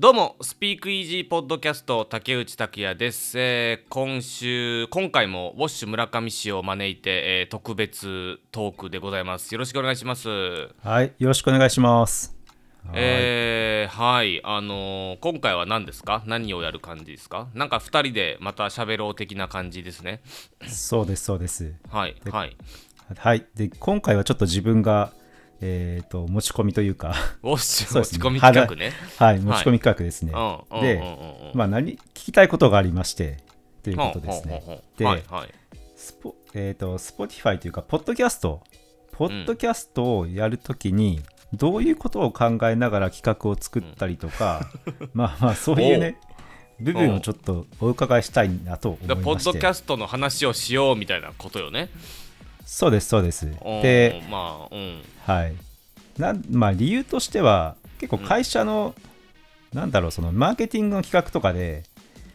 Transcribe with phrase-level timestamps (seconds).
[0.00, 9.52] どうもスピークイージーポッドキャスト竹内拓也です、えー今週今回もウォッシュ村上氏を招いて、えー特別トークでございます。
[9.52, 10.30] よろしくお願いします。
[10.82, 12.34] はい、よろしくお願いします。
[12.94, 16.22] えーはいあのー今回は何ですか？
[16.24, 17.48] 何をやる感じですか？
[17.52, 20.22] なんか2人でまた喋ろう的な感じですね。
[20.66, 21.74] そうです、そうです。
[21.90, 22.56] はいはい。
[23.18, 25.12] はい、で、今回はちょっと自分が、
[25.62, 28.92] えっ、と、持ち込みというか、 持ち込み企画ね。
[29.18, 30.32] はい、持ち込み企画ですね。
[30.34, 30.82] うんうんうんうん。
[30.82, 33.38] で、まあ、何、聞きたいことがありまして、
[33.82, 34.82] ということですね。
[34.96, 35.48] で、はいはい。
[35.96, 38.62] スポ、えっ、と、 Spotify というか、ポッドキャスト、
[39.12, 41.20] ポッドキャストをやるときに、
[41.52, 44.70] どういうことを考えながら企画を作ったりとか、
[45.12, 46.18] まあまあ、そういうね、
[46.80, 49.24] 部分をちょっとお伺いしたいなと思いまして。
[49.24, 51.90] ポッドキャストの話をしようみたいなことよね
[52.70, 53.50] そうです、そうです。
[53.82, 55.02] で、まあうん。
[55.26, 55.54] はい。
[56.16, 58.94] なんまあ、理由としては、結構会社の、
[59.72, 61.82] なんだろう、そのマーケティングの企画とかで、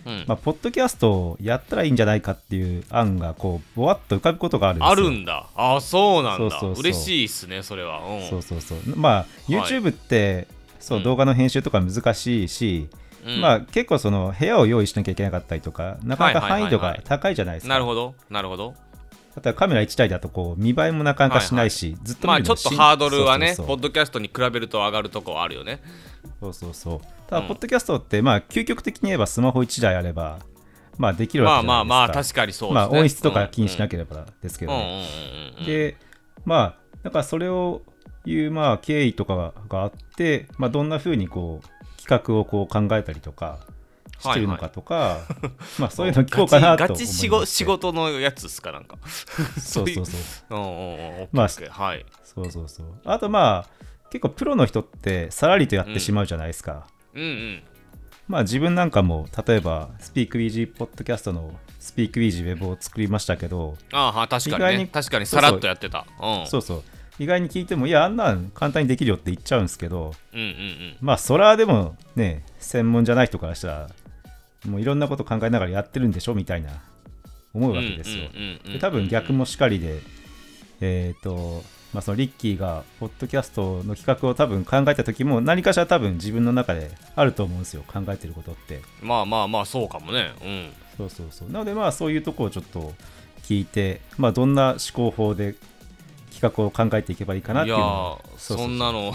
[0.05, 0.25] うん。
[0.27, 4.91] まあ、ポッドキャストをやったらいいんじゃないかっていう案が、こう、ぼわっと浮かぶことがあるんですよ。
[4.91, 5.47] あるんだ。
[5.55, 6.37] あそうなんだ。
[6.37, 6.81] そうそうそう。
[6.81, 8.01] 嬉しいっすねそれは。
[8.05, 8.29] うん。
[8.29, 8.79] そうそうそう。
[8.97, 10.49] まあ、YouTube って、
[10.81, 12.89] そう、うん動画の編集とか難しいし、
[13.25, 13.39] うん。
[13.39, 16.61] まあ、結構その部屋を用意しなきゃいけなかったりとか、なかなかはいはいはいはい。
[16.61, 17.73] 範囲度が高いじゃないですか。
[17.73, 18.15] なるほど。
[18.29, 18.73] なるほど
[19.35, 25.81] 例えばカメラ1台だとこう見栄えもなかなかしないし、ずっとまあちょっとハードルはねポッドキャストに比べると上がるとこはあるよね。
[26.39, 26.99] そうそうそう。
[27.27, 30.39] ただ、うんポッドキャストって、まあ、究極的に言えばスマホ1台あれば、
[30.97, 31.95] まあ、できるわけじゃないですか。
[31.95, 32.87] まあまあまあ確かにそうですね。
[32.91, 35.05] まあ、音質とか気にしなければですけどね。
[35.57, 35.97] うんうんで、
[36.45, 37.81] まあ、だからそれを
[38.25, 43.59] いう、まあ、経緯とかがあって、まあ、どんな風にこう、企画をこう考えたりとか、
[44.19, 45.19] してるのかとか、
[45.79, 48.97] まあ、そういうの聞こうかなと思いまガチ仕事のやつっすかなんか。
[49.59, 50.17] そうそうそ
[50.51, 51.29] う。
[51.31, 52.05] まあはい。
[52.23, 52.87] そうそうそう。
[53.05, 56.87] あと、まあ、結構プロの人ってさらりとやってしまうじゃないですか。
[57.13, 57.63] うんうん。
[58.27, 66.05] まあ自分なんかも例えばスピークウィージーポッドキャストのスピークウィージーウェブを作りましたけど、ああ確かに意外にね確かにさらっとやってた。
[66.21, 66.47] うん。
[66.47, 66.83] そうそう。
[67.19, 70.97] 意外に聞いてもいやあんなん簡単にできるよって言っちゃうんですけどうんうんうん。
[70.99, 73.89] まあそれはでもね専門じゃない人からしたら
[74.65, 76.69] もういろんなこと考えながらやってるんでしょみたいな
[77.53, 78.29] 思うわけですよ。
[78.65, 79.99] で多分逆もしかりで
[80.81, 88.81] えっ、とまあそのリッキーがポッドキャストの企画を多分考えた時も何かしら多分自分の中であると思うんですよ考えてることって。
[89.01, 91.51] まあまあまあそうかもねうんそうそうそう。
[91.51, 92.93] なのでまあそういうところをちょっと
[93.43, 95.55] 聞いて、まあどんな思考法で
[96.35, 99.13] 企画を考えていけばいいかなっていやいうのをーそんなの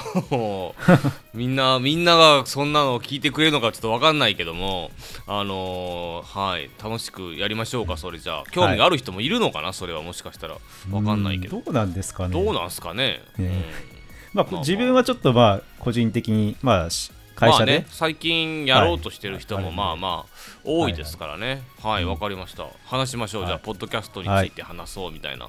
[1.34, 4.90] みんなみんながそんなのを聞いてくれるのかちょっと分かんないけども
[5.26, 8.44] あのーはい楽しくやりましょうかそれじゃあ。
[8.50, 10.56] 興味がある人もいるのかな、それはもしかしたら。
[10.88, 11.58] 分かんないけど。
[11.58, 11.64] うん。
[11.64, 12.32] どうなんですかね。
[12.32, 13.22] どうなんすかね。
[13.36, 13.64] ね
[14.32, 19.74] まあまあ自分はちょっとまあ個人的にまあし会社で、まあね、最近やろうとしてる人もはい。
[19.74, 21.62] まあまあ多いですからね。
[21.82, 22.66] はいわ、かりました。
[22.86, 23.50] 話しましょう、はい。
[23.50, 25.48] じゃあポッドキャストについて話そうみたいな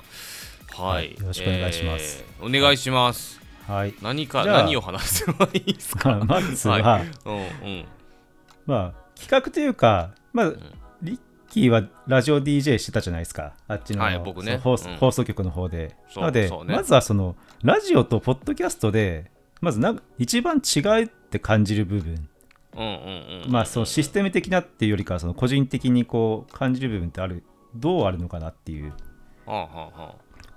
[0.71, 1.11] はい、はい。
[1.11, 2.23] よろしくお願いします。
[2.27, 3.39] えーお願いします。
[3.67, 3.93] はい。
[4.01, 6.19] 何か何を話せばいいですか？
[6.25, 7.07] まずは、はい。
[7.25, 7.39] うんう
[7.81, 7.85] ん。
[8.65, 10.53] まあ企画というか、まあ、
[11.03, 13.53] リッキーはラジオ DJ してたじゃないですか。
[13.67, 14.53] あっちの,、はい僕ね。
[14.53, 14.97] その放送うん。
[14.97, 15.95] 放送局の方で。
[16.09, 16.57] そうなので、ね。
[16.67, 19.29] まずはそのラジオとポッドキャストで、
[19.61, 22.27] まずな一番違いって感じる部分。
[22.75, 23.51] うんうんうん。
[23.51, 27.43] まあそのシステム的なっていうよりかはその個人的にこう感じる部分ってある
[27.75, 28.93] どうあるのかなっていう。
[29.45, 30.15] はあはあはあ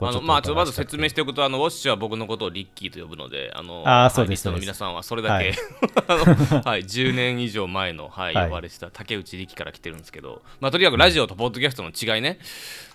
[0.09, 4.26] あのまあちょっとまず説明しておくとあのウォッシュは僕のことをリッキーと呼ぶのであのあーそうです。
[4.26, 5.53] はいリストの皆さんはそれだけ、はい。
[6.65, 8.44] はい、10年以上前の、はいはい。
[8.47, 12.38] 呼ばれてた竹内力から来てるんですけど、まあ、とにかくラジオとポッドキャストの違いね、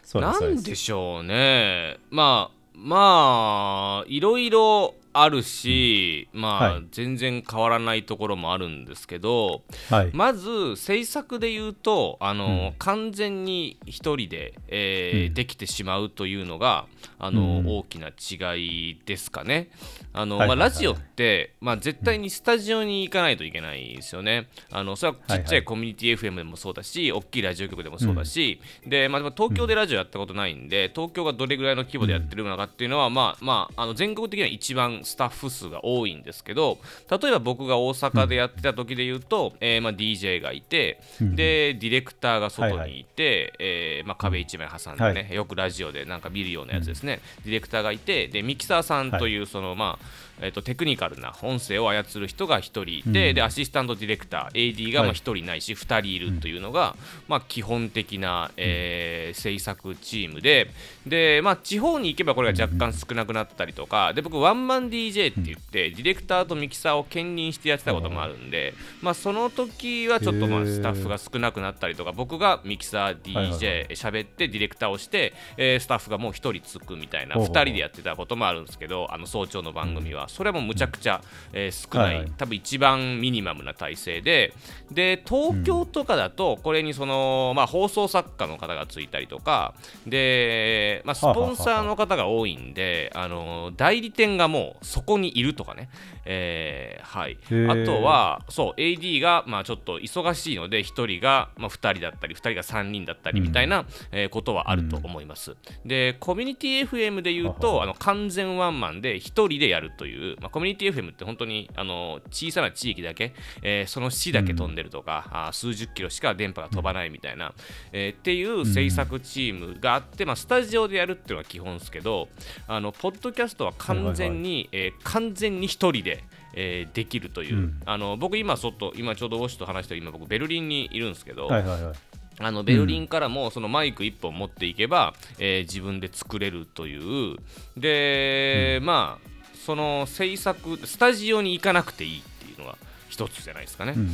[0.03, 0.41] そうです。
[0.41, 1.97] なんでしょうね。
[2.09, 6.85] まあまあいろいろあるし、まあ、はい。
[6.91, 12.73] 全然変わらないところもあるんですけどはい、まず制作で言うとあの、うん。
[12.79, 15.33] 完全に一人で、えーうん。
[15.33, 16.85] できてしまうというのが
[17.17, 17.67] あの、うん。
[17.67, 19.69] 大きな違いですかね。
[20.13, 24.47] あのまあ、ラジオって、まあ、絶対にスタジオに行かないといけないですよね。
[24.71, 36.77] あのそれはちっちゃいコミュニティ FM でもそうだし、大きいラジオ局でもそうだし、でまあ、東京でラジオやったことないんで、東京がどれぐらいの規模でやってるのかっていうのは、まあまあ、あの全国的には一番スタッフ数が多いんですけど、
[37.09, 43.03] 例えば僕が大阪でやってた時で言うと、えーまあ、DJ がいて、うんでディレクターが外はいにい。
[43.19, 53.35] て、えーまあ、壁一枚挟んでね、はよくラジオでなんか見るようなやつですね、ディレクターがいてでミキサーさんというその、まあえー、とテクニカルな音声を操る人が1人いて、うん。
[53.35, 55.17] でアシスタントディレクター AD がまあはい。
[55.17, 56.95] 1人ないし2人いるというのが、
[57.27, 60.69] まあ、基本的な、えー制作チームで
[61.05, 77.65] で、まあ、地方に行けばこれが若干少なくなったりとかで僕ワンマンン DJ って言って、ディレクターとミキサーを兼任してやってたこともあるんで、まあ、その時はちょっとまあスタッフが少なくなったりとか僕がミキサー DJ 喋ってディレクターをして、えースタッフがもう1人つくみたいな2ほうほうほう。
[77.65, 81.21] 人でやってたこともあるんですけどあの早朝の番組はそれもむちゃくちゃ、
[81.53, 82.31] えー少ない、はいはい。
[82.37, 84.53] 多分一番ミニマムな体制で。
[84.91, 89.75] で東京とかだとこれにその、まあ、放送作家の方がついたりとか
[90.07, 95.89] で、まあ、スポンサーの方が多いんであの代理店がもうそこにいるとかね、
[96.25, 97.83] えーはい、ー。
[97.83, 105.55] あとはそう AD がまあちょっと忙しいので1人がまあ2人だったり2人が3人だったりみたいな、えーことはあると思います。
[105.85, 117.53] でコミュニティ FM で言うとあの完全ワンマンで1人でやるという、まあ、コミュニティ FM って本当にあの小さな地域だけ、えーその市だけ飛んでるとか、あー数十キロしか電波が飛ばないみたいな、
[117.91, 122.27] えーっていう制作チームがあって、まあ、スタジオでやるっていうのが基本ですけど
[122.67, 126.23] あのポッドキャストは完全に、えー完全に1人で、
[126.53, 127.81] えーできるという、うん。
[127.85, 131.95] あの僕今外今ちょうどウォッシュと話してる今僕ベルリンにいるんですけど、はいはいはい。
[132.41, 137.37] あのベルリンからもそのマイク1本持っていけば、えー自分で作れるという。
[137.77, 139.28] で、まあ
[139.69, 142.75] その制作スタジオに行かなくていいっていうのが
[143.07, 144.09] 一つじゃないですかね、うん。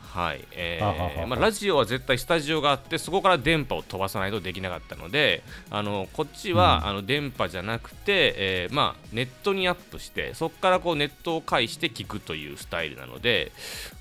[0.00, 0.42] はい。
[0.52, 13.52] えーまあ、ラジオは絶対スタジオがあってそこから電波を飛ばさないとできなかったのであのこっちは、あの電波じゃなくて、えーまあ、ネットにアップしてそこからこうネットを介して聞くというスタイルなので、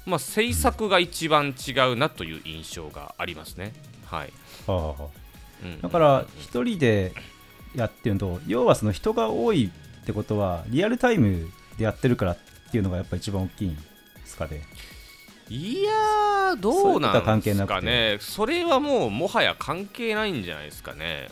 [0.05, 3.73] まあ、制作が一番違うなという印象がありますね。
[4.05, 4.31] はい。
[4.67, 5.03] はあ
[5.81, 7.13] だから一人で
[7.75, 9.69] やってるのと要はその人が多い
[10.03, 12.37] ってことはリアルタイムでやってるからっ
[12.71, 13.81] ていうのがやっぱ一番大きいんで
[14.25, 14.61] すかね。
[15.49, 21.29] いやー、どうなんですかね、それはもうもはや関係ないんじゃないですかね。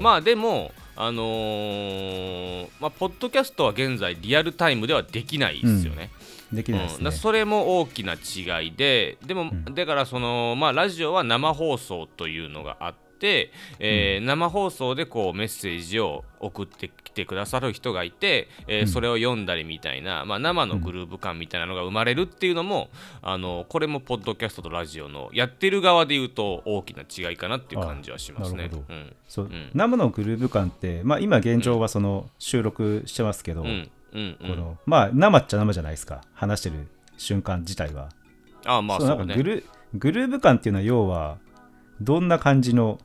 [0.00, 6.10] まあでも、あのーまあ、ポッドキャストは現在、リアルタイムではできないですよね。
[6.52, 6.98] できないですね。
[6.98, 7.04] うん。
[7.04, 9.64] だそれも大きな違いで、でも、ん。
[9.74, 13.05] だからその、まあ、ラジオは生放送というのがあって、
[13.78, 22.90] えー生放送でこうメッセージを送ってきてくださる人がいて、えーそれを読んだりみたいな、まあ、生のグルーヴ感みたいなのが生まれるっていうのも、
[23.22, 28.70] あのこれもポッドキャストとラジオのやってる側で言うと大きな違いかなっていう感じはしますね。
[29.74, 33.90] 生のグルーヴ感って、まあ、今現状はその収録してますけど、うん。
[34.12, 34.36] うん。
[34.40, 34.48] うん。
[34.50, 36.22] このまあ生っちゃ生じゃないですか。
[36.34, 36.86] 話してる
[37.16, 38.10] 瞬間自体は、
[38.64, 39.26] あまあそうそうんね。
[39.26, 39.64] なかグル
[39.94, 41.38] グルーヴ感っていうのは要は
[42.00, 42.98] どんな感じの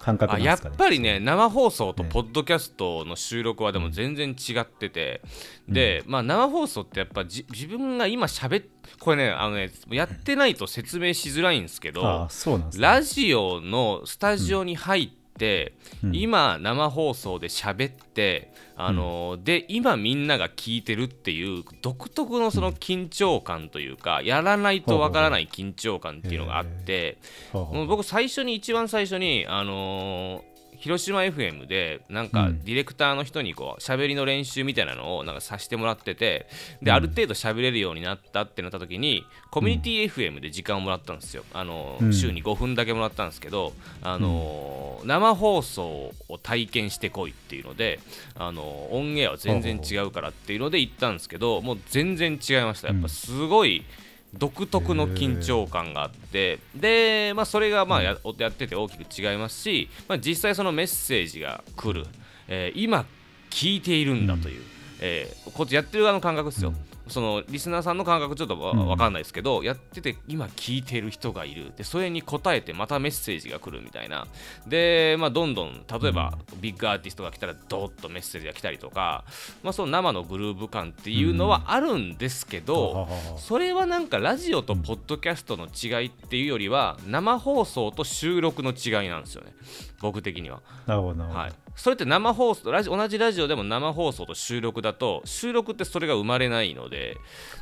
[0.00, 2.08] 感覚なあやっぱりね生放送とね。
[2.10, 5.22] ポッドキャストの収録はでも全然違ってて、
[5.68, 8.62] で、まあ、生放送ってやっぱじ自分が今しゃべっ
[9.00, 12.64] これねあのねやってないと説明しづらいんですけど、ね。
[12.78, 15.72] ラジオのスタジオに入って、
[16.04, 16.14] うん。
[16.14, 27.18] 今生放送で喋ってあの、で今みんなが聞いてるっていう独特のその緊張感というか、やらないとわからない緊張感っていうのがあって、
[27.52, 30.57] 僕最初に一番最初にあのー
[30.88, 32.64] 広島 FM でなんかうん。
[32.64, 36.46] ディレクターの人にこう喋りの練習みたいなのをなんかさせてもらってて
[36.82, 41.44] である程度喋れるようになったってなった時にコミュニティ FM で時間をもらったんですよ。
[41.52, 48.00] あの週に5分だけもらったんですけどあのー生放送を体験してこいっていうので
[48.34, 52.88] あのーオンエアは全然違うからっていうので行ったんですけどもう全然違いました。
[52.88, 53.84] やっぱすごい
[54.34, 62.06] 独特の緊張感があってで、まあ、それがまあややってて大きく違いますし、まあ、実際そのメッセージが来る、
[62.48, 63.06] えー今
[63.50, 64.62] 聞いているんだという、
[65.00, 66.74] えーこっちやってる側の感覚ですよ、
[67.08, 71.72] そのリスナーさんの感覚ちょっとわうんわかんないですけど、やってて今聞いている人がいる。
[71.76, 74.26] でそれに答えてまたメッセージが来るみたいな。
[74.66, 79.24] で、まあ、どんどん例えばビッグアーティストが来たらドーッとメッセージが来たりとか、
[79.62, 89.52] まあ、その生のグルーヴ感っていうのはあるんですけど、はあはあはあそれはなんかラジオとポッドキャストの違いっていうよりは生放送と収録の違いなんですよね。
[90.00, 97.16] 僕的には、なるほど、はい、それって生放送ラジ同じラジオでも生放送と収録だと収録ってそれが生まれないので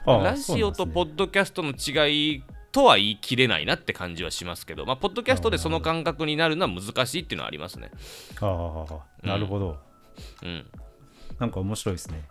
[0.07, 2.43] ああラジオとポッドキャストの違い
[2.73, 7.91] とは言い切れないなって感じはしますけど、まあ、ポッドキャストでその感覚になるのは難しいっていうのはありますね。
[8.41, 9.79] はあはあはあなるほど、
[10.43, 10.67] うん、
[11.39, 12.25] なんか面白いですね。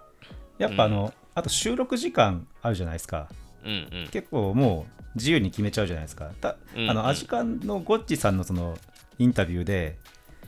[0.57, 3.27] やっぱあの、あと収録時間あるじゃないですか。
[3.63, 4.07] うん、うん。
[4.11, 6.31] 結構もう自由に決めちゃうじゃないですか。
[6.39, 6.89] たうんうん。
[6.91, 8.77] あのアジカンのゴッチさんのその
[9.17, 9.97] インタビューで、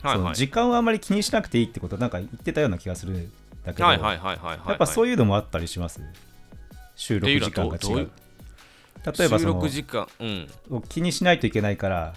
[0.02, 0.34] はいはい。
[0.34, 3.32] 時間をあまり気にしなくていいってことなんか言ってたような気がするん
[3.64, 4.68] だけど、はいはいはいはいはい。
[4.68, 6.00] やっぱそういうのもあったりします。
[6.96, 8.10] 収録時間が違う
[9.16, 10.48] 例えば収その録時間、うん。
[10.88, 12.14] 気にしないといけないから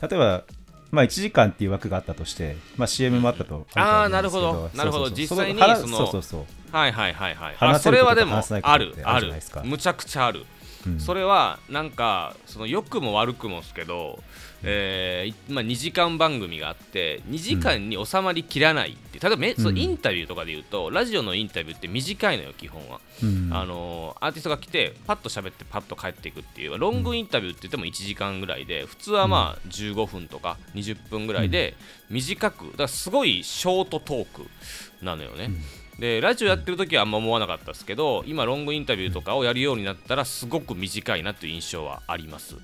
[0.00, 0.44] 例えば
[0.90, 5.02] まあ、1時間っていう枠があったとして、まあ、CM もあったとあーると思うんですけなるほど。
[5.04, 5.10] なるほど。
[5.10, 6.44] 実際に話そのそうそうそう。
[6.72, 7.56] はいはいはいはい。
[7.60, 8.86] あそれはでもあるあある。
[8.86, 9.62] るじゃないですか。
[9.64, 10.44] むちゃくちゃある、
[10.86, 11.00] うん。
[11.00, 14.18] それはなんかその良くも悪くもですけど、
[14.62, 23.50] えーいまあ、2時間番組があって2時間に収まりきらないって、例えばめ、そのインタビューとかで言うとラジオのインタビューって短いのよ基本は、うん。
[23.52, 31.74] あのーアーティストが来てパッと喋ってパッと帰っていくっていうロングインタビューって言っても1時間ぐらいで普通はまあ15分とか20分ぐらいで
[32.10, 34.46] 短くだからすごいショートトーク
[35.02, 35.50] なのよね、
[35.98, 42.56] でラジオやってる時はあんま思わなかったですけど今ロングインタビューとかをやるようになったらすごく短いなという印象はあります。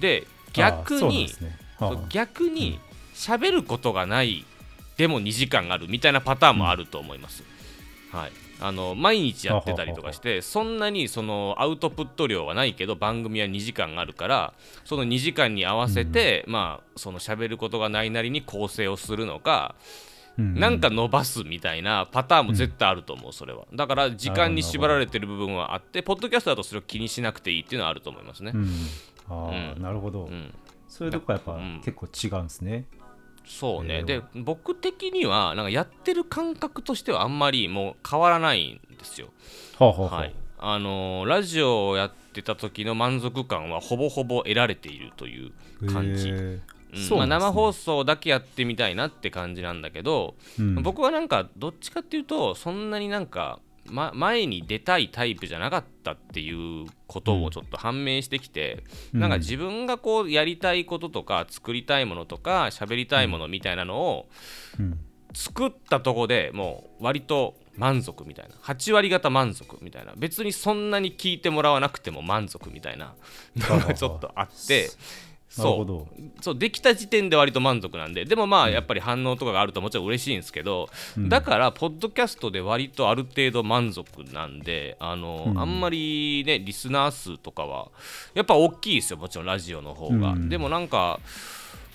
[0.00, 0.26] で
[0.56, 1.58] 逆にね。
[1.78, 2.80] はあ逆に
[3.14, 4.44] 喋ることがない
[4.96, 7.42] でも2時間あるみたいなパターンもあると思います、
[8.12, 8.32] はい。
[8.60, 19.74] あの毎日やってたりとかしてそんなにそのアウトプット量はないけど番組は2時間あるからその2時間に合わせて、まあその喋ることがないなりに構成をするのか、
[20.38, 20.58] うん。
[20.58, 23.66] なんか伸ばすみたいなパターンも絶対あると思う、それは。
[23.74, 28.52] だから時間に縛られてる部分はあって、ポッドキャストだとそれを気にしなくていいっていうのはあると思いますね。
[28.54, 28.58] う。
[28.58, 28.66] ん
[29.28, 29.82] あーうん。
[29.82, 30.54] なるほど、うん、
[30.88, 31.80] そういうとこやっぱうん。
[31.84, 32.86] 結構違うんですね、
[33.46, 33.98] そうね。
[33.98, 34.04] えー。
[34.04, 39.28] で、僕的には、なんかやってる感覚としてはあんまりもう変わらないんですよ。
[39.78, 40.34] はあはあはあはい。
[40.58, 45.52] あのーラジオをやってた時の満足感はほぼほぼ得られているという
[45.92, 46.30] 感じ。
[46.30, 46.62] うん。
[47.16, 50.82] まあ、生放送だけやってみたいなって感じなんだけど、うん。
[50.82, 59.20] 僕はなんかどっちかっていうとそんなになんか、ま、前に出たいタイプじゃなかったっていうこともちょっと判明してきて、うん。
[59.20, 64.28] なんか自分がこうやりたいこととか作りたいものとか喋りたいものみたいなのを
[64.78, 64.98] うん。
[65.34, 68.54] 作ったとこでもう割と満足みたいな。
[68.54, 70.14] 8割方満足みたいな。
[70.16, 73.14] 別にそんなに聞いてもらわなくても満足みたいな
[73.56, 74.88] のがちょっとあって
[75.48, 76.42] そう。
[76.42, 78.24] そうできた時点で割と満足なんで。
[78.24, 81.28] でもまあやっぱり反応とかがあるともちろん嬉しいんですけど、うん。
[81.28, 85.58] だからポッドキャストで割とある程度満足なんであの、うん。
[85.58, 87.88] あんまりねリスナー数とかは
[88.34, 90.48] やっぱ大きいですよもちろんラジオの方が、うん。
[90.48, 91.20] でもなんか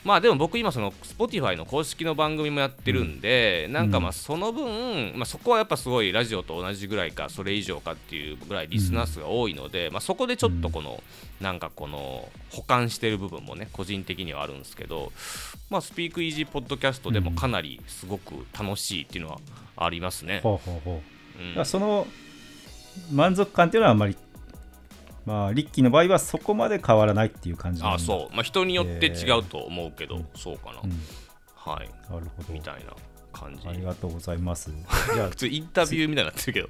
[0.04, 11.04] まあでも僕今その Spotify の公式の番組もやってるんで、なんかまあその分、まあ、そこはやっぱすごいラジオと同じぐらいかそれ以上かっていうぐらいリスナー数が多いので、まあ、そこでちょっとこの、
[11.40, 15.12] なんかこの保管してる部分もね個人的にはあるんですけど、
[15.70, 19.40] まあ、スピークイージーポッドキャストでもかなりすごく楽しいっていうのは
[19.78, 20.40] ありますね。
[20.42, 21.02] ほうほうほ
[21.40, 21.42] う。
[21.42, 21.50] うん。
[21.50, 22.08] だからその
[23.12, 24.18] 満足感っていうのはあんまり
[25.26, 30.92] まあリッキーの場合はそこまで変わらないっていう感じあそう、まあ、人によって違うと思うけど、そうかな、うん。
[31.56, 31.90] はい。
[32.12, 32.54] なるほど。
[32.54, 32.94] みたいな
[33.32, 33.68] 感じ。
[33.68, 34.72] ありがとうございます。
[35.14, 36.70] じ ゃ普通インタビューみたいになってるけど。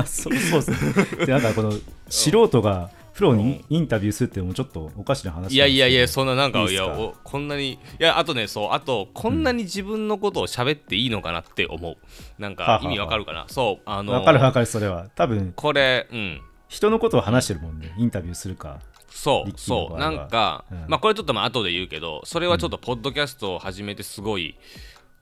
[0.00, 1.72] あ そうそうですねでなんかこの
[2.08, 11.96] 素人がプロにインタビューするっていうちょっとおかしな話いやいやいやそんななんかいやおこんなにいやあとねそうあとこんなに自分のことを喋っていいのかなって思う。
[12.38, 13.46] なんはあはあか意味わかるかな。
[13.48, 15.08] そうあのわかるわかるそれは。
[15.14, 15.52] 多分。
[15.54, 16.40] これうん
[16.74, 17.94] 人のことを話してるもんね。
[17.96, 18.80] インタビューするか。
[19.08, 19.98] そうそう。
[19.98, 20.84] なんか、うん。
[20.88, 24.56] まあこれちょっとまあ後で言うけどそれはちょっとポッドキャストを始めてすごい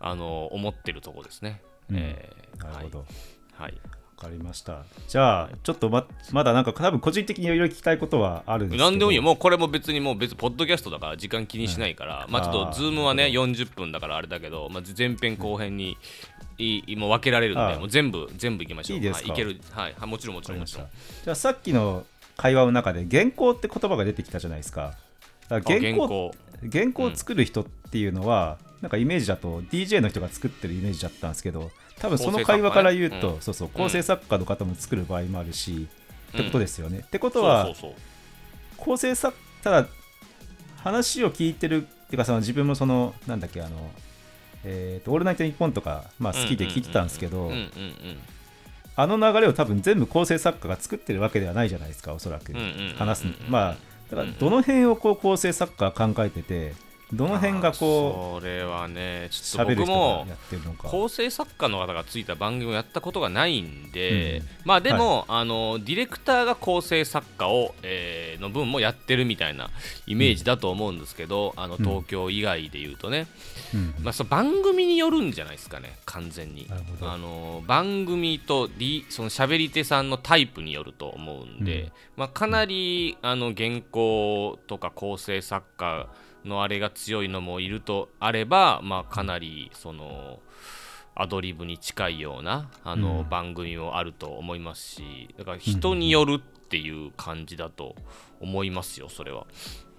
[0.01, 1.97] あの思ってるとこですね、うん。
[1.99, 3.07] えーなるほど、はい、
[3.55, 3.75] はい。
[4.23, 4.85] わかりました。
[5.09, 8.85] じゃあちょっとままだなんか多分個人的にいろいろ聞きたいことはあるんですけど。
[8.85, 15.99] なんでもいいよ、もうこれも別にもう別にポッドキャストだから時間気にしないから、まあちょっとズームはねなる40分だからあれだけど、まあ、前編後編に
[16.63, 18.97] いいもう分けられるんで、あーもう全部全部いきましょう。
[18.99, 19.29] いいですか？
[19.29, 20.87] はい、ける、はい、はいもちろんもちろんもちろん。
[21.25, 22.05] じゃあさっきの
[22.37, 24.95] 会話の中で原稿って言葉が出てきたじゃないですか。
[25.49, 26.33] だか原稿
[26.73, 27.05] 原稿。
[27.05, 33.41] を作る人っていうのは、なんかイメージだと DJ の人が作ってるイメージだったんですけど多分その会話から言うと、ねうん。
[33.41, 35.89] そうそう構成作家の方も作る場合もあるし、
[36.31, 37.01] ってことでですよね。
[37.07, 37.69] ってことは
[38.77, 39.89] 構成作ただ
[40.77, 43.91] 話を聞いてるっていうかその自分もそのなんだっけあの
[44.65, 47.51] えーとオールナイトニッポンとか、まあ、好きで聞いてたんですけど、
[48.95, 52.53] あの流れを多分全部構成作家が作ってるわけではないじゃないですかおそらく。
[52.99, 53.77] 話すまあ
[54.11, 56.75] だからどの辺をこう構成作家が考えてて
[57.13, 60.27] どの辺がこあーそれはねうちょっと僕も
[60.79, 64.47] 構成作家の方がついた番組をやったことがないんで、うん。
[64.65, 69.71] まあでも、あのディレクターが構成作家を、えーの分もやってるみたいな
[70.07, 73.29] イメージだと思うんですけど、あの東京以外で言うとね、
[73.73, 73.95] うん。
[74.03, 76.69] まあ、その番組によるんじゃないですかね完全に。
[77.01, 81.93] あの番組と、D、その喋り手さんのタイプによると思うんで、うん。
[82.17, 86.09] まあ、かなりあの原稿とか構成作家
[86.45, 90.41] のあれが強いのもいるとあれば、まあ、かなりその
[91.15, 93.29] アドリブに近いようなあの、うん。
[93.29, 97.95] 番組もあると思いますしだから人によるっていう感じだと
[98.41, 99.47] 思いますよそれは。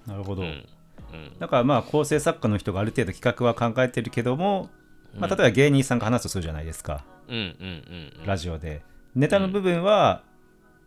[0.07, 0.47] なるほど、うん。
[0.47, 1.39] うん。
[1.39, 4.69] だからまあ構成作家の人がある程度企画は考えてるけども、
[5.15, 8.25] まあ、うん例えば芸人さんが話すとするじゃないですか、うんうんうんうん。
[8.25, 8.83] ラジオで。
[9.15, 10.23] ネタの部分は、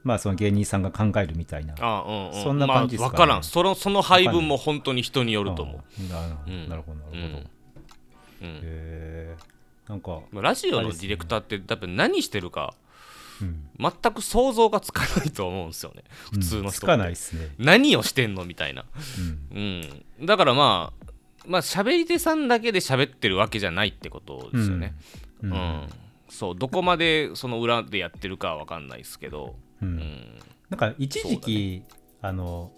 [0.07, 1.75] まあその芸人さんが考えるみたいな。
[1.81, 2.43] あうんうん。
[2.45, 3.09] そんな感じですかね。
[3.09, 3.43] まあ、分からん。
[3.43, 6.09] そのその配分も本当に人によると思う、うん。
[6.09, 6.53] なるほど。
[6.53, 7.19] なるほど、うん。
[7.19, 7.47] うん。
[8.41, 9.37] へ
[9.91, 12.75] えんか、ラジオのディレクターって多分何してるか
[13.43, 16.05] うん、全く想像がつかないと思うんですよね。
[16.33, 18.87] 普通の人つかないですね、何をしてんのみたいな。
[19.53, 20.03] うん。
[20.21, 20.27] うん。
[20.27, 21.07] だからまあ
[21.47, 24.95] まあ喋り手さんだけで喋ってるわけじゃないってことですよね。
[25.43, 25.53] ううん。
[25.53, 25.89] ん、
[26.31, 29.89] そうどこまでその裏でやってるかは分かんないですけどうん。
[29.89, 30.39] うん。
[30.71, 31.83] なんか一時期、
[32.23, 32.73] あの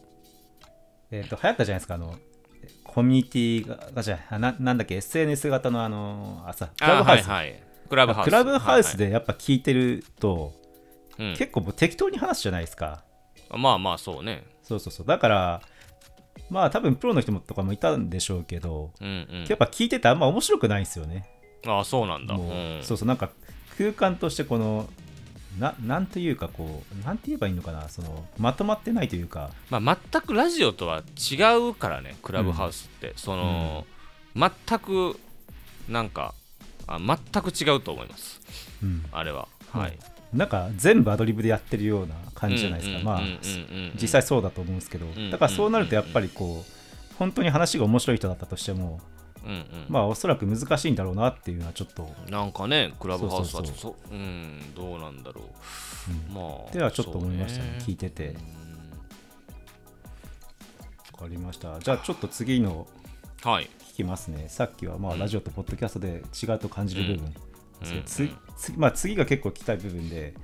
[1.10, 2.14] えっ、と流行ったじゃないですかあの
[2.84, 7.62] コミュニティががじゃあななんだっけ SNS 型のあのあさクラブハウス、あはいはい。
[7.88, 8.26] クラブハウス。
[8.26, 10.52] クラブハウスで、でやっぱ聞いてると、はいはい
[11.36, 13.02] 結構もう適当に話すじゃないですか。
[13.50, 14.44] うんまあまあそうね。
[14.62, 15.06] そうそうそう。
[15.06, 15.62] だから
[16.48, 19.44] まあ多分プロの人もとかもいたんでしょうけど、うんうん。
[19.48, 21.28] やっぱ聞いててあんま面白くないんですよね。
[21.66, 22.36] ああそうなんだ。
[22.36, 22.78] うん。
[22.82, 23.30] そうそうなんか
[23.76, 24.88] 空間としてこの
[25.58, 29.50] ななんというかこうなんて言えばいいのかなそのまとまってないというか。
[29.70, 31.36] まあ、全くラジオとは違
[31.70, 33.86] うからねクラブハウスって、その、
[34.36, 35.18] 全く
[35.88, 36.34] なんか
[36.86, 38.40] あ全く違うと思います。
[38.82, 39.04] うん。
[39.12, 39.48] あれは。
[39.72, 39.98] はい、
[40.32, 49.00] なんか全部アドリブでやってるような感じじゃないですか、まあうんうんうんうん実際そうだと思うんですけど、んだからそうなるとやっぱりこう本当に話が面白い人だったとしても、
[49.48, 49.86] うんうん。
[49.88, 54.14] まあおそらく難しいんだろうなっていうのはちょっと、なんかねクラブハウスはそうそうそう。
[54.14, 57.78] んどうなんだろう、まあではちょっと思いましたね。
[57.80, 58.28] 聞いてて。
[58.34, 58.36] て
[61.12, 61.80] わかりました。
[61.80, 62.86] じゃあちょっと次の
[63.42, 63.68] はい。
[63.92, 64.48] 聞きますね。
[64.48, 67.34] さっきはまあラジオとポッドキャストで違うと感じる部分。
[68.76, 70.34] まあ、次が結構聞きたい部分で、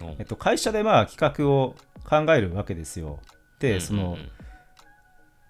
[0.00, 1.74] うんえっと、会社でまあ企画を
[2.08, 3.18] 考えるわけですよ。
[3.58, 4.30] でその、うんうん。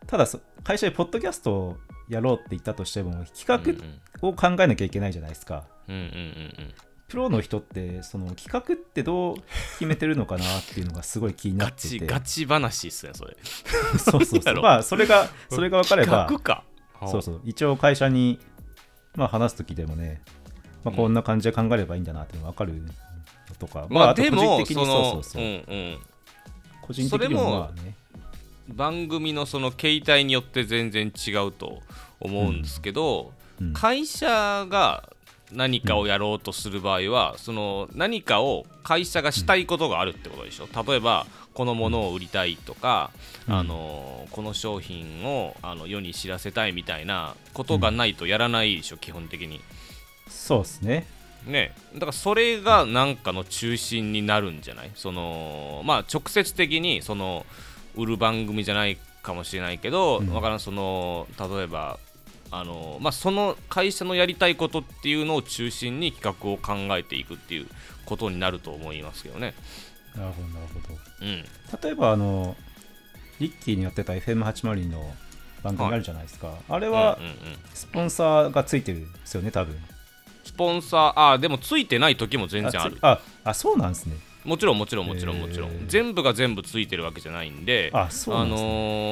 [0.06, 1.76] ただそ会社でポッドキャストを
[2.08, 3.46] やろうって言ったとしてもうん企
[4.22, 5.64] 画を考えなきゃいけないじゃないですか。
[7.08, 9.36] プロの人ってその企画ってどう
[9.78, 11.88] 決めてるのかなっていうのがすごい気になガってて。
[11.88, 13.36] チガチ話っすねそれ。
[13.98, 14.62] そうそうそう。
[14.62, 16.64] まあそれがそれが分かれば企画か。
[17.06, 17.40] そうそう。
[17.44, 18.40] 一応会社に
[19.14, 20.22] まあ話す時でもね、
[20.82, 22.90] まあ、こんな感じで考えればいいんだなっていうのが分かるの
[23.58, 25.98] とか、まあとでも個人的にそうそうそう、うんうん。
[26.82, 27.96] 個人的にもまあね
[28.68, 31.82] 番組のその形態によって全然違うと
[32.20, 33.72] 思うんですけど、うん。
[33.72, 35.08] 会社が
[35.52, 40.68] 何かをやろうとする場合は、その何かを会社がしたいことがあるってことでしょ？
[40.86, 43.10] 例えばこのものを売りたいとか、
[43.46, 43.54] うん。
[43.54, 49.60] あのこの商品をあの世に知らせたいみたいなことがないとやらないでしょ、基本的に。
[50.28, 51.06] そうですね。
[51.46, 54.90] ね、だからそれが何かの中心になるんじゃない？
[54.94, 57.44] そのまあ直接的にその
[57.96, 60.32] 売る番組じゃないかもしれないけど、うん。
[60.32, 61.98] わからんその例えば
[62.50, 67.66] あの、まあ、その会社のやりたいことっていうのを中心に企画を考えていくっていう
[68.06, 69.54] ことになると思いますけどね。
[70.14, 70.98] なるほどなるほど。
[71.22, 71.44] うん、
[71.82, 72.56] 例えばあの
[73.40, 75.12] リッキーにやってた FM802 の
[75.62, 77.36] 番組あるじゃないですか、あれはうんうんうん。
[77.74, 79.76] スポンサーがついてるんですよね多分。
[80.44, 82.96] スポンサーあでもついてない時も全然ある。
[82.96, 88.56] つああそうなんですねもちろんもちろんもちろんもちろん、へー全部が全部ついてるわけじゃないんであそうね、あの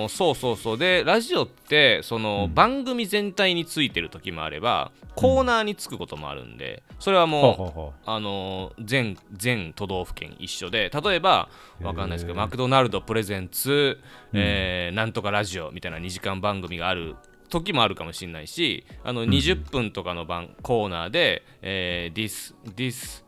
[0.07, 0.79] ーそうそうそう。
[0.79, 2.55] でラジオってその、うん。
[2.55, 11.49] 番組全体についてる時もあればコーナーにつくこともあるんでそれはもう、ほうほあのー全全都道府県一緒で例えば
[11.83, 13.99] わかんないですけどマクドナルドプレゼンツ、
[14.33, 17.17] えーなんとかラジオみたいな2時間番組がある
[17.49, 23.23] 時もあるかもしれないしあの20分とかの番、コーナーで、えー This, This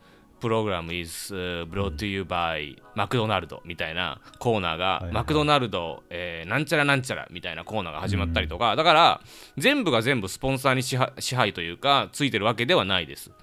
[0.46, 9.20] program is、uh, brought to you by マクドナルドみたいなコーナーが、マクドナルド、えーなんちゃらなんちゃらみたいなコーナーが始まったりとか、だから
[9.56, 13.30] 全部が全部スポンサーに支配というかついてるわけではないです。
[13.30, 13.34] う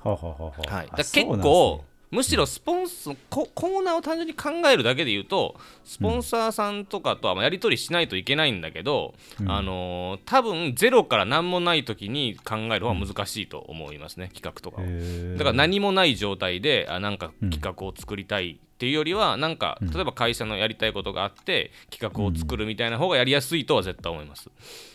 [0.00, 1.84] ほうほうほうほうはい、結構、
[2.16, 9.50] むしろスポンスココーナーを単純に考えるだけで言うとスポンサーさんとかとはまあやり取りしないといけないんだけど、うん。
[9.50, 14.84] あのー多分ゼロから何もない時に考える方が難しいと思いますね、企画とかを。
[14.84, 15.32] へー。
[15.36, 19.90] だから何もない状態であなんか企画を作りたいっていうよりはなんかうん。
[19.90, 24.48] 例えば会社のやりたいことがあって企画を作るみたいな方がやりやすいとは絶対思います。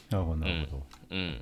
[0.10, 1.42] なるほどなるほど、うん、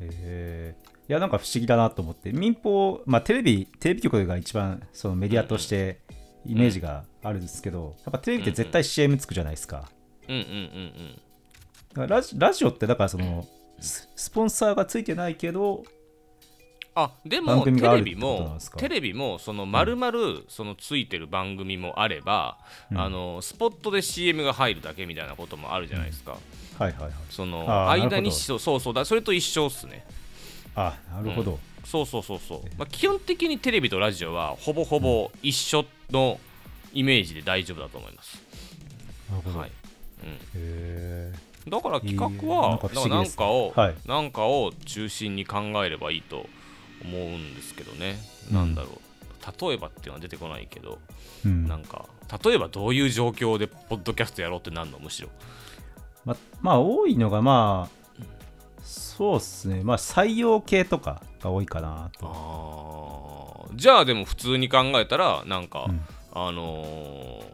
[0.00, 2.32] へーいやなんか不思議だなと思って。
[2.32, 6.00] 民放、まあ、テレビテレビ局が一番そのメディアとして
[6.46, 9.88] イメージがあるんですけど、やっぱテレビって絶対 CM つくじゃないですか,、
[10.28, 12.08] うんうんうんうん。
[12.08, 13.46] ラジラジオってだからその
[13.80, 15.84] ススポンサーがついてないけど
[16.94, 22.58] あで番もテレビもテレビもその丸々そのついてる番組もあれば、
[22.90, 22.98] うん。
[22.98, 26.38] あのスポットで CM が入るだけみたいなこともあるじゃないですか、
[26.78, 27.12] はいはいはい。
[27.30, 30.06] その間にそうそうそうだそれと一緒っすね
[30.74, 36.38] あなるほど、そうそうそうそう、まあ、基本的にテレビとラジオはほぼほぼ一緒の
[36.92, 38.42] イメージで大丈夫だと思います、
[39.30, 39.70] なるほど、はい。
[40.22, 41.32] うん、へえ。
[41.68, 43.94] だから企画はんか不だからなんかを、はい。
[44.06, 46.46] なんかを中心に考えればいいと
[47.02, 48.16] 思うんですけどね、
[48.50, 48.56] うん。
[48.56, 49.66] なんだろう。
[49.68, 50.98] 例えばっていうのは出てこないけど、
[51.44, 51.68] うん。
[51.68, 52.06] なんか
[52.44, 55.28] 例えばどういう状況でポッドキャストやろうってなんのむしろ。
[56.24, 58.03] ままあ多いのがまあ
[58.84, 59.82] そうっすね。
[59.82, 63.66] まあ採用系とかが多いかなと。
[63.68, 63.76] あー。
[63.76, 66.00] じゃあでも普通に考えたらなんか、うん。
[66.32, 67.44] あのー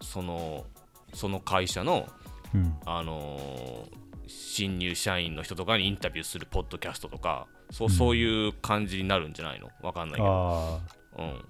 [0.00, 0.64] その
[1.12, 2.08] その会社の
[2.54, 2.76] うん。
[2.86, 3.98] あのー
[4.30, 9.70] 新入社員の人とかにインタビューするポッドキャストとかそうそういう感じになるんじゃないの？
[9.82, 10.80] わかんないけど、
[11.18, 11.44] うん、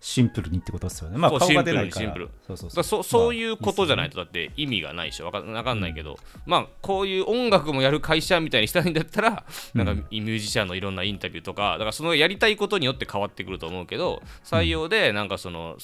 [0.00, 1.18] シンプルにってことですよね。
[1.18, 2.06] まあそう顔が出ないから。
[2.06, 8.94] シンプルにそうそうだからそそういうことじゃないととだって意味がないしわかわかんないけど、まあこういう音楽もやる会社みたいにしたいん。
[8.96, 15.76] だったら、なんかミュージシャンのいろんなインタビューとかだからそのやりたいことによって変わってくると思うけど採用でなんかその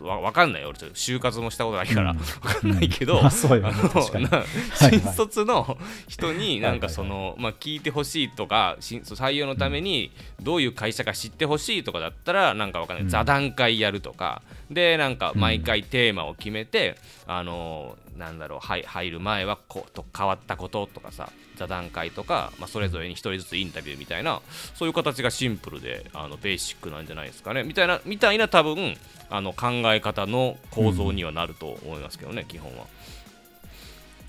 [0.00, 0.70] わわかんないよ。
[0.70, 2.18] 俺就活もしたことないから、うん。
[2.18, 10.10] わかんないけど、新卒の人になんかその、まあ、聞いてほしいとか新採用のために
[10.42, 13.10] どういう会社か知ってほしいとかだったらなんかわかんない、うん。
[13.10, 14.42] 座談会やるとか。
[14.70, 24.40] でなんか毎回テーマを決めて、あのなんだろうはい入る前はこうと変わったこととかさ座談会とか、まあ、それぞれに一人ずつインタビューみたいな
[24.74, 27.62] そういう形がシンプルであのベーシックなんじゃないですかね。
[27.62, 28.96] みたいなみたいな多分
[29.30, 32.86] あの考え方の構造にはなると思いますけどね、基本は。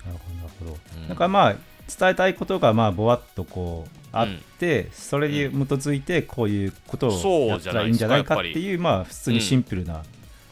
[0.06, 1.08] なるほどなるほど、うん。
[1.08, 1.56] なんかまあ
[1.88, 10.02] 伝えたいことがまあぼわっとこうあって、それに基づいてこういうことをやったらいいんじゃないかっていうまあ普通にシンプルな、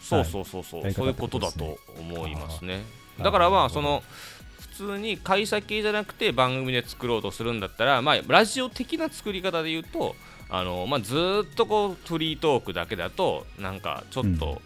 [0.01, 2.83] そうそうそうそう、やり方そういうことだと思いますね。
[3.23, 4.03] だからまあその
[4.61, 10.15] 普通に会社系じゃなくて番組で作ろうとするんだったら、まあ、ラジオ的な作り方で言うと
[10.51, 14.61] あの、まあ、ずーっとこうフリートークだけだとなんかちょっと、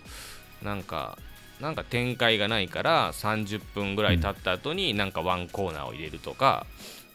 [0.64, 1.16] なんか
[1.61, 6.66] なんか展開がないから30分ぐらい経った後になんかワンコーナーを入れるとか、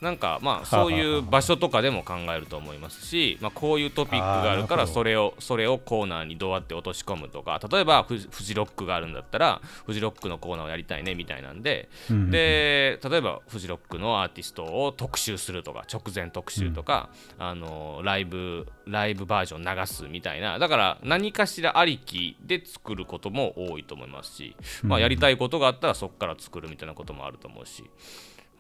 [0.02, 20.60] なんかまあそういう場所とかでも考えると思いますし、まあ、こういうトピックがあるからそれをそれをコーナーにどうやって落とし込むとか例えばフジロックがあるんだったらフジロックのコーナーをやりたいねみたいなんで、うんで例えばフジロックのアーティストを特集するとか直前特集とか、あのライブライブバージョン流すみたいな。
[20.60, 27.84] だから何かしらありきで作ることも多いと思いますし、まあ、やりたいことがあったらそこから作るみたいなこともあると思うし。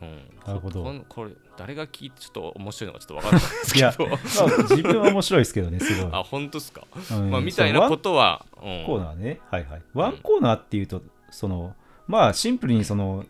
[0.05, 1.05] うん、なるほど。
[1.09, 4.07] これ誰が聞いてちょっと面白いのかちょっと分からないですけど。
[4.07, 6.11] まあ、自分は面白いですけどねすごい。
[6.13, 9.39] あ本当ですか、うんまあ、みたいなことは、コーナーね。
[9.49, 9.81] はいはい。
[9.93, 11.75] ワンコーナーっていうとその
[12.07, 13.25] まあシンプルにその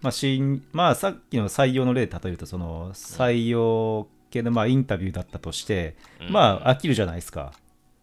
[0.00, 6.32] まあ新まあさっきの採用の例で例えるとその採用系のまあインタビューだったとして、うん。
[6.32, 7.52] まあ飽きるじゃないですか。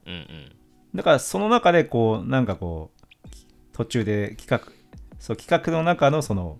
[0.06, 0.52] うんうん。
[0.96, 3.30] だからその中でこうなんかこう
[3.72, 4.72] 途中で企画
[5.20, 6.58] そう企画の中のその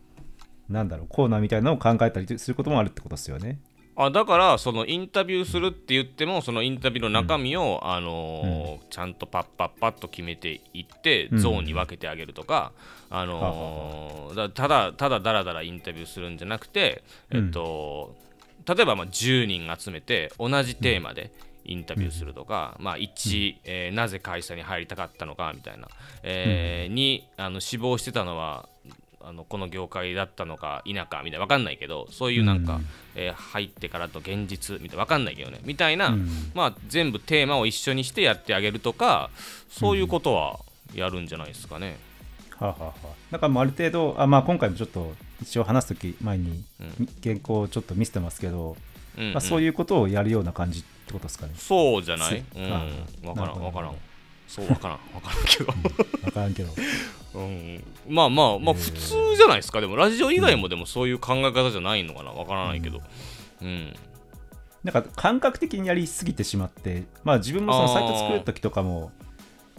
[0.72, 3.60] なんだろうコーナーみたいなのを考えたりすることもあるってことですよね。
[3.96, 11.40] あだからそのインタビューするって言ってもそのインタビューの中身を、あのーちゃんとパッパッパッと決めていってうん。
[11.40, 12.72] ゾーンに分けてあげるとか、
[13.10, 18.16] あのーだただただだらだらインタビューするんじゃなくて、えっと
[18.66, 21.32] 例えばまあ10人集めて同じテーマで
[21.66, 25.88] インタビューするとか、まあ、1、えーなぜ会社に入りたかったのかみたいな、
[26.24, 28.68] えーにあの志望してたのは
[29.26, 32.86] あのこの業界だったのか否かみたいな分かんないけどそういうなんか、うん。
[33.16, 36.30] えー入ってからと現実みたいな分かんないけどねみたいな、うん。
[36.54, 39.30] まあ、全部テーマを一緒にしてやってあげるとか
[39.70, 40.60] そういうことは
[40.94, 41.98] やるんじゃないですかね。
[42.58, 47.10] はあ、はあはあ、だからもうある程度あ、まあ、今回もちょっと一応話すとき前にうん。
[47.24, 48.78] 原稿をちょっと見せてますけど、
[49.18, 49.34] うんうん。
[49.34, 51.54] まあ、そういうことをやるような感じってことですかね。
[51.58, 52.86] そうじゃない、つうん、あ
[53.22, 53.96] 分からん分からん
[54.52, 54.98] そう分からん。
[55.14, 55.68] 分からんけど、
[56.26, 56.74] わからんけど。
[57.36, 57.84] うん、
[58.14, 59.80] まあまあまあ普通じゃないですか。
[59.80, 62.34] でもラジオ以外もでもそういう考え方じゃないのかな。
[62.34, 63.02] 分からないけど。
[63.62, 63.96] うん。
[64.84, 69.14] なんか感覚的にやりすぎてしまって、まあ自分もそのサイト作るときとかも、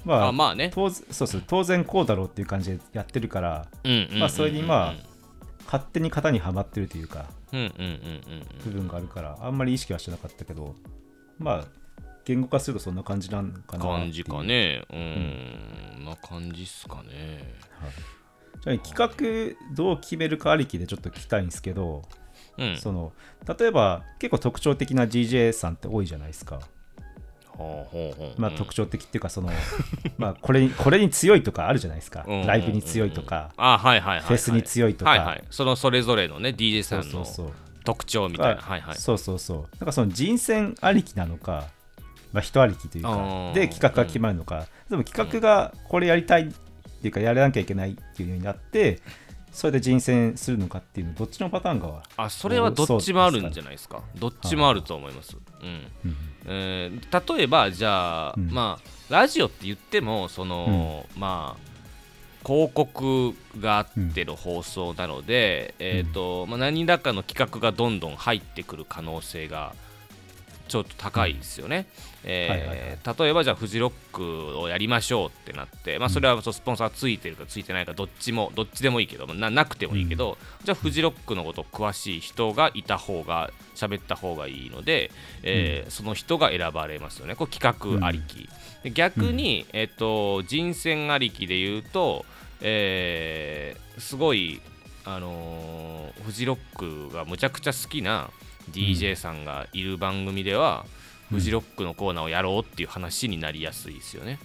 [0.07, 0.71] まあ、あまあね。
[0.75, 5.13] 当然そうそう当然こうだろうっていう感じでやってるから、うんうんうんうんまあそれにまあ
[5.67, 10.75] 勝手に型にはまってるというか、うんうんうんうん部分があるから、あんまり意識はしてなかったけど、
[11.39, 11.82] まあ、
[12.25, 14.43] 言語化するとそんな感じなんかな感じか。
[14.43, 14.85] ね。
[14.93, 16.05] うん。
[16.05, 17.55] な感じっすかね。
[17.81, 17.93] はい。
[18.61, 22.03] じゃあ企画どう決めるかありきでちょっと聞きたいんですけど、
[22.59, 22.77] うん。
[22.77, 23.13] その
[23.59, 26.61] 例えば結構特徴的な DJ さんって多いじゃないですか。
[27.57, 28.15] ほうほう。
[28.17, 29.51] ほうまあ、うん特徴的っていうかその、
[30.17, 35.11] まあこれにこれに強いとかあるじゃないですか、うんライブに強いとか、あはいはいフェスに強いとか。
[35.11, 35.45] はいはい。
[35.51, 37.53] そのそれぞれのね DJ さのそうんそうそう。
[37.85, 38.63] 特徴みたいな。
[38.63, 38.97] はいはい。
[38.97, 39.77] そうそうそう。
[39.81, 41.67] なんかその人選ありきなのか、
[42.33, 46.47] まあ、人ありきというかで企画が決まるのか、でも企画がこれやりたいっ
[47.03, 49.01] ていうかやらなきゃいけないっていうようになって
[49.53, 54.03] それで人選するのかっていうのどっちのパターンがあそれはどっちもあるんじゃないですか。
[54.17, 55.37] どっちもあると思います。
[55.63, 55.87] うん。
[56.07, 56.17] うん。
[56.47, 58.51] えー例えばじゃあ、うん。
[58.51, 61.73] まあラジオって言ってもその、まあ
[62.47, 69.75] 広告があっての放送なので、えーとまあ、何らかの企画がどんどん入ってくる可能性が
[70.73, 71.87] ちょっと高いですよね。
[72.25, 85.11] 例えばじゃあフジロックをやりましょうってなって、まあ、それはスポンサーついてるかついてないかどっちもどっちでもいいけどななくてもいいけど、じゃあフジロックのこと詳しい人がいた方が喋った方がいいので、
[85.43, 87.35] えーその人が選ばれますよね。
[87.35, 88.49] これ企画ありき、
[88.83, 92.25] で逆に、えっと人選ありきで言うと、
[92.63, 94.63] えーすごい
[95.05, 96.59] あのーフジロッ
[97.11, 98.31] クがむちゃくちゃ好きな
[98.71, 100.87] DJ さんがいる番組では、
[101.31, 104.39] フジロックのコーナーをやろうっていう話になりやすいですよね。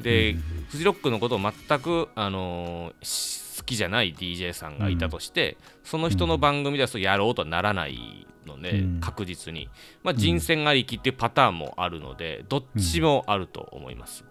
[0.00, 0.36] で、
[0.68, 9.00] フジロックのことを全く、あのーし好きじゃない DJ さんがいたとして、その人の番組ではそうやろうとはならないので、うん。
[9.00, 9.70] 確実に、
[10.02, 14.24] まあ、人選ありきっていうパターンもあるのでどっちもあると思います。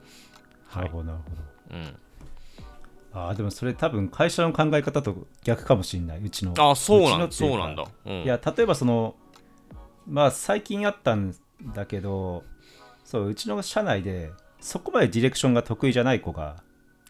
[0.76, 1.78] なるほどなるほど。
[1.78, 1.96] うん、
[3.14, 6.20] あーでもそれ多分会社の考え方と逆かもしれない。
[6.24, 6.54] うちの。
[6.58, 7.86] あそうなんそうなんだ。
[8.06, 9.16] うん、いや例えばその
[10.08, 11.36] まあ最近あったん
[11.74, 12.44] だけど
[13.04, 16.58] そううちの社内でそこまでディレクションが得意じゃない子が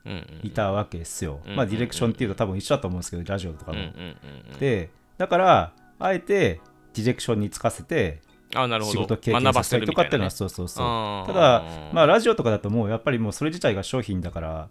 [0.05, 6.59] うんうんいたわけですよ、うんまあディレクションっていうと多分一緒だと思うんですけどラジオとかも、うんうんうんうんでだからあえて
[6.93, 8.19] ディレクションにつかせて
[8.53, 8.91] あなるほど。
[8.93, 10.31] 仕事経験させたりとかっていうのは。
[10.31, 14.69] そうそうそうただまあラジオとかだともうやっぱりもうそれ自体が商品だから、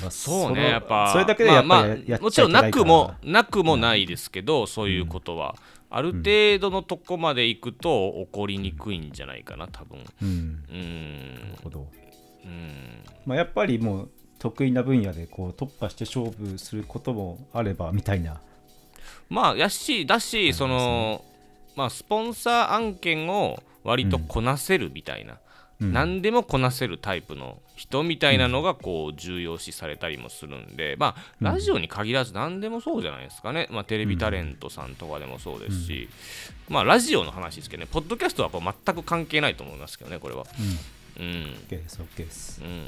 [0.00, 5.54] まあそうねのやっぱそれだけでやっぱりまあまあもちろんなくもなくもないですけど、そういうことは、
[5.90, 10.04] ある程度のとこまで行くと起こりにくいんじゃないかな多分。
[10.22, 10.64] うん。
[10.68, 11.34] うーん。
[11.34, 11.88] なるほど。
[12.44, 13.04] うん。
[13.24, 18.40] まあ、やっぱりもう得意な分野でこう突破して勝負することもあればみたいな。
[19.28, 21.24] まあやしだしその
[21.76, 25.38] まあスポンサー案件を割とこなせるみたいな、うん
[25.80, 36.08] 何でもこなせるタイプの人みたいなのがこう重要視されたりもするんで、まあラジオに限らず何でもそうじゃないですかね、まあ、テレビタレントさんとかでもそうですし、
[36.68, 37.88] まあラジオの話ですけどね。
[37.90, 40.44] ポッドキャストはこう全く関係ないと思いますけどねこれは。
[41.18, 41.24] うん。
[41.24, 41.32] うん。
[41.68, 42.60] OK です OK です。
[42.60, 42.86] うん。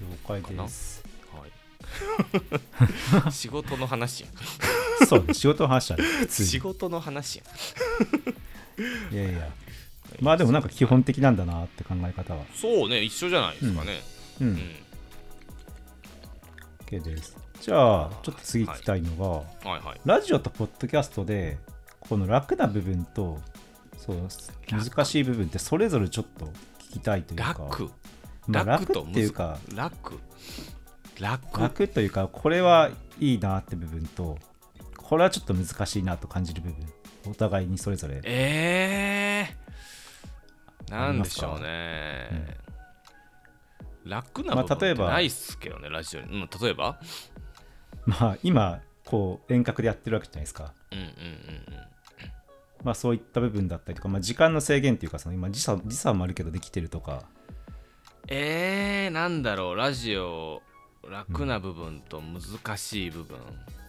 [0.00, 1.04] 了解です。
[1.32, 1.44] は
[3.28, 3.32] い。
[3.32, 4.28] 仕事の話や。
[4.28, 6.04] んそうね仕事の話だね。
[6.28, 7.44] 仕事の話や。
[9.12, 9.48] んいやいや
[10.20, 12.44] まあでもなんか基本的なんだなって考え方は。
[12.54, 14.00] そうね一緒じゃないですかね。
[14.40, 14.52] ううん。
[14.54, 14.58] ん、
[16.86, 17.36] OK です。
[17.60, 19.28] じゃあちょっと次聞きたいのが、
[19.70, 20.00] はいはい。
[20.04, 21.58] ラジオとポッドキャストで
[22.00, 23.38] この楽な部分と
[23.96, 24.16] そう
[24.70, 26.46] 難しい部分ってそれぞれちょっと
[26.90, 27.56] 聞きたいというか。
[27.58, 27.90] 楽。
[28.46, 30.18] まあ、楽っていうか楽。
[31.20, 31.60] 楽。
[31.60, 32.90] 楽というかこれは
[33.20, 34.38] いいなって部分と
[34.96, 36.76] これはちょっと難しいなと感じる部分。
[37.26, 38.20] お互いにそれぞれ。
[38.24, 39.58] えー、ありますか
[40.90, 42.56] なんでしょうね、
[44.04, 46.98] 楽なまあ部分って例えばないっすけどね、ラジオに、うん、例えば？
[48.06, 50.72] まあ今こう遠隔でやってるわけじゃないですか。
[50.92, 51.08] うんうんうん。
[52.84, 57.24] まあそういった部分だったりとか、まあ、時間の制限っていうかその今時差時差もあるけどできてるとか。
[58.28, 60.62] えー、なんだろうラジオ
[61.08, 63.38] 楽な部分と難しい部分、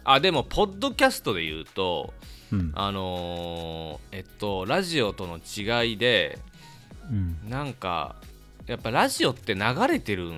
[0.05, 2.13] あでもポッドキャストで言うと
[2.51, 2.71] うん。
[2.73, 6.39] あのーえっとラジオとの違いで
[7.09, 7.37] うん。
[7.49, 8.15] なんか
[8.67, 10.31] やっぱラジオって流れてる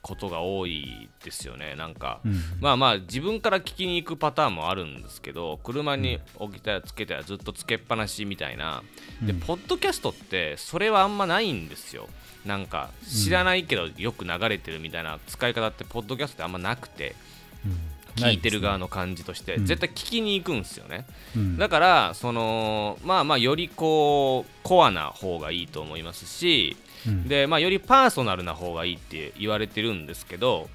[0.00, 1.74] ことが多いですよね。
[1.76, 8.82] なんか、うんまあまあ自分から聞きに行くパターンもあるんですけど車に置きたらつけたらずっとつけっぱなしみたいな。
[9.22, 9.40] でうん。
[9.40, 12.08] ポッドキャストってそれはあんまないんですよ。
[12.44, 17.16] なんか知らないけどよく流れてるみたいな使い方ってポッドキャストってあんまなくて。
[17.64, 21.06] うん聞いてる側の感じとしてうん絶対聞きに行くんですよね。
[21.36, 21.58] うん。
[21.58, 27.28] だからそのまあまあよりこうコアな方がいいと思いますしうん。
[27.28, 30.68] でまあよりパーソナルな方がいいって言われてるんですけど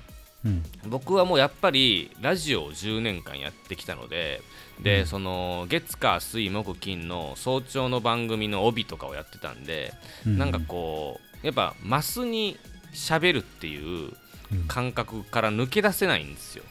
[0.45, 0.63] うん。
[0.87, 4.41] 僕はもうやっぱりラジオを10年間やってきたので
[4.81, 5.07] で、うん。
[5.07, 9.93] その月火水木金の早朝の番組の帯とかをやってたんで、
[10.25, 10.37] うん。
[10.37, 12.57] なんかこうやっぱマスに
[12.93, 14.11] 喋るっていう
[14.51, 14.63] うん。
[14.67, 16.63] 感覚から抜け出せないんですよ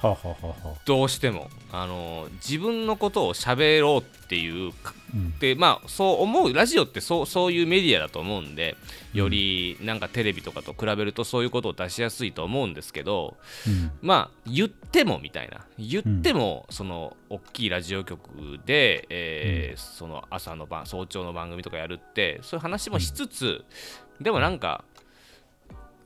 [0.00, 5.38] はあ、はあはどうしてもあの自分のことを喋ろうっていうかうん。
[5.38, 8.76] でまあそう思うラジオってそうそういうメディアだと思うんで
[9.12, 13.90] よりなんかテレビとかと比べるとそういうことを出しやすいと思うんですけどうん。
[14.00, 15.64] まあ言ってもみたいな。
[15.78, 23.64] 言ってもその大きいラジオ局で、えーその朝の番早朝の番組とかやるってそういう話もしつつ、
[24.20, 24.84] でもなんか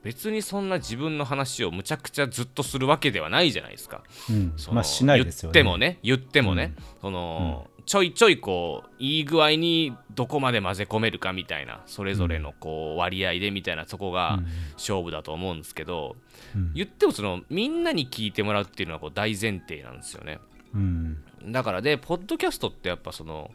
[0.03, 4.03] 別にそんな自分の話をむちゃくちゃずっとするわけではないじゃないですか。
[4.29, 4.53] うん。
[4.71, 5.53] まあしないですよね。
[5.53, 14.39] 言ってもね言ってもね、そのちょいちょいこういい具合にどこまで混ぜ込めるかみたいなそれぞれのこう割合でみたいなそこが
[14.73, 16.17] 勝負だと思うんですけど、
[16.55, 16.73] うん。
[16.73, 20.39] 言ってもそのみんなに聞いてもらうっていうのはこう大前提なんですよね。
[20.73, 21.23] うん。
[21.47, 23.51] だからでポッドキャストってやっぱその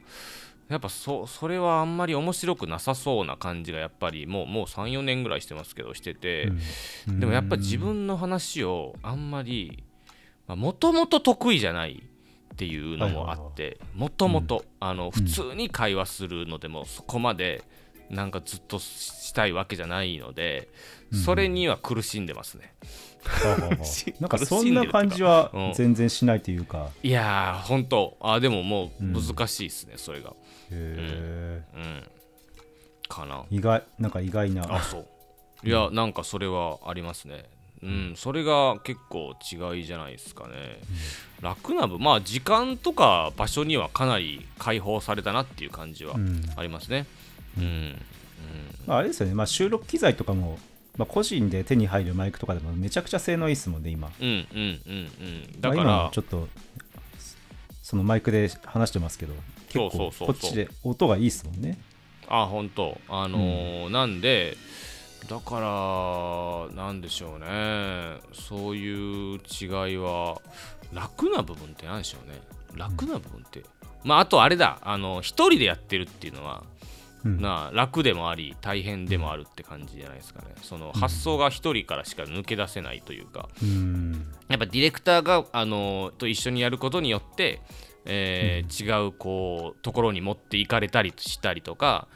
[0.69, 6.51] やっぱそそれはあんまり面白くなさそうな感じがやっぱりもうもう34年ぐらいしてますけどしてて、
[7.09, 7.21] うん。
[7.21, 9.83] でもやっぱ自分の話をあんまり
[10.47, 12.03] もともと得意じゃない
[12.53, 13.79] っていうのもあって。
[13.95, 14.65] もともと
[15.13, 17.63] 普通に会話するのでもそこまで
[18.11, 20.69] なんかずっとしたいわけじゃないので
[21.13, 22.75] それには苦しんでますね。
[24.21, 25.73] なんかそんな感じはうん。
[25.75, 28.17] 全然しないというか、いやー本当。
[28.21, 30.35] あでももう難しいですね、それが。
[30.71, 32.05] へうん。
[33.09, 33.43] かな。
[33.43, 34.67] ー意外なんか意外な。
[34.69, 35.07] あそう。
[35.65, 37.45] いやなんかそれはありますね。
[37.83, 38.15] うん。
[38.17, 40.81] それが結構違いじゃないですかね、
[41.41, 41.99] 楽な部。
[41.99, 46.43] まあ時間とか場所にはかなり解放されたなっていう感じはうん。
[46.57, 47.07] ありますね
[47.57, 47.97] うん、
[48.87, 50.59] まあ、あれですよね、まあ、収録機材とかも、
[50.97, 54.11] まあ、個人で手に入るマイクとかでもめちゃくちゃ性能いいですもんね今。
[54.21, 55.09] うん、うんうんうん。
[55.55, 56.49] うんだかまあちょっと
[57.83, 59.33] そのマイクで話してますけど
[59.69, 61.79] 結構こっちで音がいいですもんね。
[62.29, 63.01] あ本当。
[63.09, 64.57] あのーなんで
[65.29, 68.19] だからなんでしょうね。
[68.33, 70.41] そういう違いは
[70.93, 72.41] 楽な部分って何でしょうね。
[72.75, 73.65] 楽な部分って、
[74.05, 74.79] まああとあれだ。
[74.83, 76.79] あの一人でやってるっていうのは、うん
[77.25, 80.49] なあ楽でもあり大変でもあるって感じじゃないですかね。
[80.63, 84.33] その発想が一人からしか抜け出せないというか、うん。
[84.49, 87.61] やっぱディレクターがあのと一緒にやることによって、
[88.05, 92.09] えー違うこうところに持っていかれたりしたりとか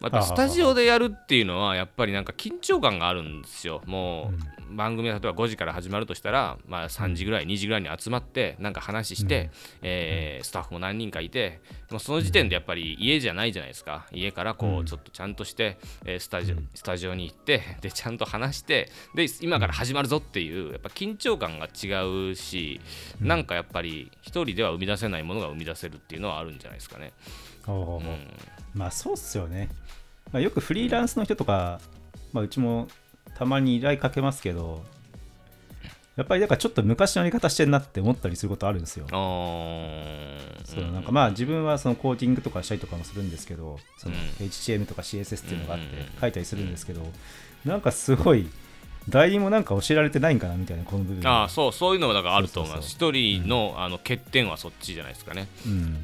[0.00, 3.82] またあスタジオでやるっていうのはやっぱりなんか緊張感があるんですよ。
[3.86, 4.32] も
[4.70, 9.50] う番組が例えば5時から始まるとしたら、まあ、3時ぐらい2時ぐらいに集まってなんか話して、
[9.82, 11.60] えースタッフも何人かいて
[11.90, 14.06] もうその時点でやっぱり家じゃないじゃないですか。
[14.12, 22.80] 家からこうちょっとちゃんとして、えースタジオスタジオに行って でちゃんと話してで今から始まるぞっていうやっぱ緊張感が違うし、
[23.20, 27.12] なんかやっぱり一人では生み出せないものが生み出せるっていうのはあるんじゃないですかね。
[27.66, 28.00] お
[28.74, 29.68] まあそうっすよね、
[30.32, 31.80] まあ、よくフリーランスの人とか、
[32.32, 32.88] まあ、うちも
[33.36, 34.82] たまに依頼かけますけど
[36.16, 39.06] やっぱりなんかちょっと昔のやり方してんなって思ったりすることあるんですよ。
[39.10, 39.16] そ
[40.80, 44.46] うなんかまあ自分はそのコーディングとかしたりとかもするんですけどそのうん。
[44.46, 45.86] HTML とか CSS っていうのがあって
[46.20, 47.00] 書いたりするんですけど
[47.64, 48.50] なんかすごい
[49.08, 51.26] 代理もなんか教えられてないんかなみたいなこの部分。
[51.26, 52.90] あーそうそういうのもだからあると思います。
[52.90, 55.48] 一人の,、あの欠点はそっちじゃないですかね。
[55.64, 55.72] うん。
[55.72, 56.00] うんうん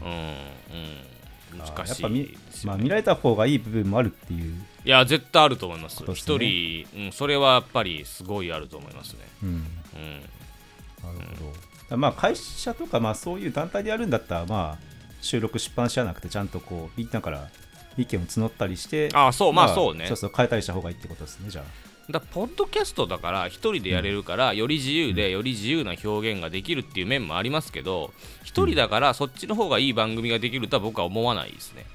[1.52, 4.54] 難しいやっぱ見,、まあ、見られた方がいい部分もあるっていう、
[4.84, 6.02] いや絶対あると思います。
[6.14, 6.84] 一、ね。
[6.94, 9.20] 人、うん、それはやっぱりすごいあると思いますね。
[9.42, 9.56] うん、うん。
[9.58, 11.52] なるほ
[11.90, 17.48] ど、まあ会社とかまあそういう団体でやるんだったらまあ収録出版社じゃなくてちゃんとこうみんなから
[17.96, 20.06] 意見を募ったりしてあそうまあそうね。
[20.06, 21.64] そうそう変えたりした方がいいってことですねじゃあ
[22.10, 28.12] だポッドキャストだから一人でやれるから、より自由でより自由な表現ができるっていう面もありますけど
[28.44, 31.86] 一人だからそっちの方がいい番組ができるとは僕は思わないですね。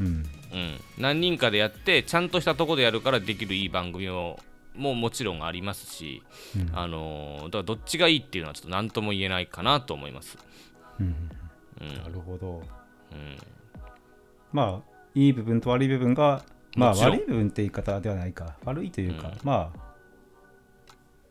[0.00, 0.06] うん。
[0.06, 4.38] うん、何人かでやってちゃんとしたとこでやるからできるいい番組も
[4.74, 6.22] ももちろんありますし、
[6.56, 6.78] うん。
[6.78, 10.38] あのーだからどっちがいいっていうのはちょっと何とも言えないかなと思います、
[11.00, 11.30] うん。
[11.80, 11.88] うん。
[11.88, 12.62] なるほど。
[13.10, 13.36] うん、
[14.52, 16.44] まあいい部分と悪い部分が
[16.76, 18.56] まあ悪い部分って言い方ではないか。
[18.64, 19.38] 悪いというか、うん。
[19.42, 19.88] まあ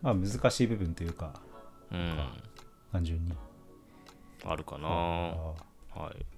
[0.02, 1.34] まあ難しい部分というか
[1.92, 2.30] うん、
[2.92, 3.34] 単純に。
[4.46, 4.88] あるかな。
[4.88, 6.37] あはい